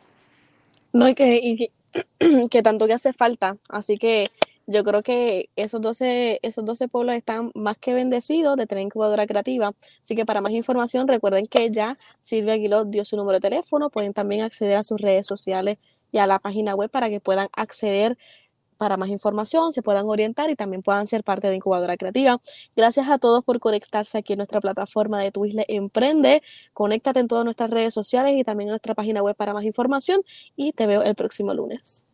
No, 0.93 1.08
y 1.08 1.15
que, 1.15 1.71
que, 2.49 2.62
tanto 2.63 2.88
que 2.88 2.93
hace 2.93 3.13
falta. 3.13 3.58
Así 3.67 3.97
que 3.97 4.32
yo 4.70 4.84
creo 4.84 5.02
que 5.02 5.50
esos 5.56 5.82
12, 5.82 6.40
esos 6.44 6.64
12 6.64 6.88
pueblos 6.90 7.16
están 7.16 7.52
más 7.56 7.78
que 7.78 7.94
bendecidos 7.96 8.56
de 8.56 8.68
tener 8.68 8.84
incubadora 8.86 9.26
creativa. 9.26 9.74
Así 10.02 10.16
que 10.16 10.26
para 10.26 10.42
más 10.42 10.52
información, 10.52 11.08
recuerden 11.08 11.48
que 11.48 11.72
ya 11.72 11.98
Silvia 12.22 12.54
Aguiló 12.54 12.86
dio 12.86 13.04
su 13.04 13.18
número 13.18 13.38
de 13.38 13.50
teléfono. 13.50 13.90
Pueden 13.90 14.14
también 14.14 14.44
acceder 14.44 14.78
a 14.78 14.84
sus 14.84 15.02
redes 15.02 15.26
sociales 15.26 15.80
y 16.12 16.20
a 16.20 16.28
la 16.28 16.38
página 16.38 16.76
web 16.76 16.92
para 16.92 17.10
que 17.10 17.20
puedan 17.20 17.48
acceder 17.54 18.16
para 18.78 18.96
más 18.96 19.10
información, 19.10 19.74
se 19.74 19.82
puedan 19.82 20.08
orientar 20.08 20.50
y 20.50 20.56
también 20.56 20.82
puedan 20.84 21.06
ser 21.06 21.24
parte 21.24 21.50
de 21.50 21.56
Incubadora 21.56 21.98
Creativa. 21.98 22.40
Gracias 22.78 23.10
a 23.10 23.18
todos 23.18 23.44
por 23.44 23.60
conectarse 23.60 24.18
aquí 24.18 24.34
en 24.34 24.38
nuestra 24.38 24.62
plataforma 24.62 25.22
de 25.22 25.32
Twisle 25.32 25.66
Emprende. 25.68 26.42
Conéctate 26.74 27.20
en 27.20 27.28
todas 27.28 27.44
nuestras 27.44 27.72
redes 27.72 27.94
sociales 27.94 28.38
y 28.38 28.44
también 28.44 28.70
en 28.70 28.72
nuestra 28.72 28.96
página 28.96 29.22
web 29.22 29.36
para 29.36 29.54
más 29.54 29.66
información 29.66 30.22
y 30.56 30.72
te 30.74 30.88
veo 30.88 31.02
el 31.04 31.16
próximo 31.16 31.54
lunes. 31.54 32.09